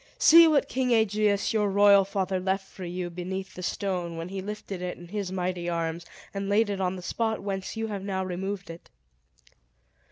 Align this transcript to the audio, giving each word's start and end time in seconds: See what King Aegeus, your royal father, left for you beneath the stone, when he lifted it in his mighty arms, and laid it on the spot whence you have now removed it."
See 0.17 0.47
what 0.47 0.67
King 0.67 0.89
Aegeus, 0.91 1.53
your 1.53 1.69
royal 1.69 2.05
father, 2.05 2.39
left 2.39 2.67
for 2.67 2.85
you 2.85 3.11
beneath 3.11 3.53
the 3.53 3.61
stone, 3.61 4.17
when 4.17 4.29
he 4.29 4.41
lifted 4.41 4.81
it 4.81 4.97
in 4.97 5.09
his 5.09 5.31
mighty 5.31 5.69
arms, 5.69 6.07
and 6.33 6.49
laid 6.49 6.71
it 6.71 6.81
on 6.81 6.95
the 6.95 7.03
spot 7.03 7.43
whence 7.43 7.77
you 7.77 7.85
have 7.85 8.01
now 8.03 8.25
removed 8.25 8.71
it." 8.71 8.89